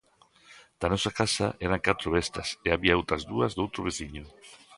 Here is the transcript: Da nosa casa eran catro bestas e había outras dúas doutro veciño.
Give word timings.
Da 0.79 0.87
nosa 0.93 1.11
casa 1.19 1.47
eran 1.65 1.83
catro 1.87 2.07
bestas 2.15 2.47
e 2.65 2.67
había 2.71 2.97
outras 2.99 3.23
dúas 3.31 3.51
doutro 3.57 3.85
veciño. 3.87 4.23